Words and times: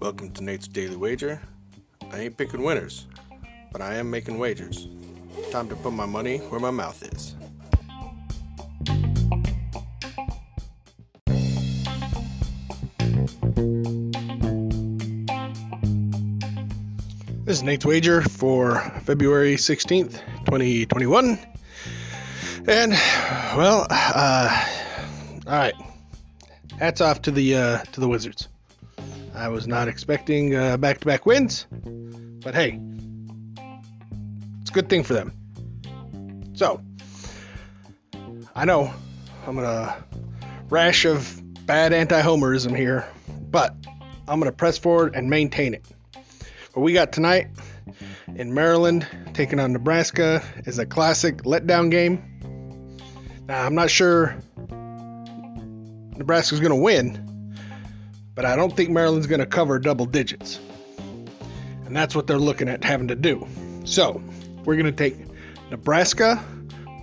Welcome 0.00 0.30
to 0.32 0.42
Nate's 0.42 0.66
Daily 0.66 0.96
Wager. 0.96 1.42
I 2.10 2.20
ain't 2.20 2.38
picking 2.38 2.62
winners, 2.62 3.06
but 3.70 3.82
I 3.82 3.96
am 3.96 4.10
making 4.10 4.38
wagers. 4.38 4.88
Time 5.50 5.68
to 5.68 5.76
put 5.76 5.92
my 5.92 6.06
money 6.06 6.38
where 6.38 6.60
my 6.60 6.70
mouth 6.70 7.02
is. 7.12 7.36
This 17.44 17.58
is 17.58 17.62
Nate's 17.62 17.84
Wager 17.84 18.22
for 18.22 18.80
February 19.02 19.56
16th, 19.56 20.22
2021. 20.46 21.38
And, 22.66 22.92
well, 22.92 23.86
uh, 23.90 24.66
all 25.50 25.56
right. 25.56 25.74
Hats 26.78 27.00
off 27.00 27.22
to 27.22 27.32
the 27.32 27.56
uh, 27.56 27.78
to 27.78 28.00
the 28.00 28.08
Wizards. 28.08 28.48
I 29.34 29.48
was 29.48 29.66
not 29.66 29.88
expecting 29.88 30.54
uh, 30.54 30.76
back-to-back 30.76 31.26
wins, 31.26 31.66
but 31.70 32.54
hey, 32.54 32.78
it's 34.60 34.70
a 34.70 34.72
good 34.72 34.88
thing 34.88 35.02
for 35.02 35.14
them. 35.14 35.32
So, 36.54 36.80
I 38.54 38.64
know 38.64 38.94
I'm 39.44 39.56
gonna 39.56 40.04
rash 40.68 41.04
of 41.04 41.42
bad 41.66 41.92
anti-homerism 41.92 42.76
here, 42.76 43.08
but 43.28 43.74
I'm 44.28 44.38
gonna 44.38 44.52
press 44.52 44.78
forward 44.78 45.16
and 45.16 45.28
maintain 45.28 45.74
it. 45.74 45.84
What 46.74 46.84
we 46.84 46.92
got 46.92 47.12
tonight 47.12 47.48
in 48.36 48.54
Maryland 48.54 49.04
taking 49.34 49.58
on 49.58 49.72
Nebraska 49.72 50.44
is 50.64 50.78
a 50.78 50.86
classic 50.86 51.38
letdown 51.38 51.90
game. 51.90 52.22
Now, 53.48 53.66
I'm 53.66 53.74
not 53.74 53.90
sure 53.90 54.36
Nebraska's 56.20 56.60
going 56.60 56.68
to 56.68 56.76
win, 56.76 57.56
but 58.34 58.44
I 58.44 58.54
don't 58.54 58.76
think 58.76 58.90
Maryland's 58.90 59.26
going 59.26 59.40
to 59.40 59.46
cover 59.46 59.78
double 59.78 60.04
digits. 60.04 60.60
And 61.86 61.96
that's 61.96 62.14
what 62.14 62.26
they're 62.26 62.38
looking 62.38 62.68
at 62.68 62.84
having 62.84 63.08
to 63.08 63.14
do. 63.14 63.48
So, 63.86 64.22
we're 64.66 64.76
going 64.76 64.84
to 64.84 64.92
take 64.92 65.16
Nebraska 65.70 66.44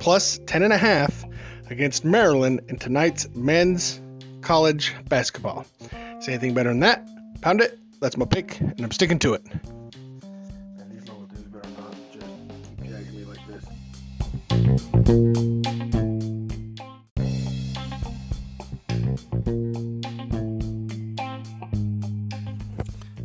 plus 0.00 0.40
10.5 0.40 1.32
against 1.70 2.04
Maryland 2.04 2.62
in 2.68 2.76
tonight's 2.76 3.28
men's 3.36 4.00
college 4.40 4.92
basketball. 5.08 5.64
Say 6.18 6.32
anything 6.32 6.52
better 6.52 6.70
than 6.70 6.80
that? 6.80 7.06
Pound 7.40 7.60
it. 7.60 7.78
That's 8.00 8.16
my 8.16 8.26
pick, 8.26 8.58
and 8.58 8.80
I'm 8.80 8.90
sticking 8.90 9.20
to 9.20 9.34
it. 9.34 9.42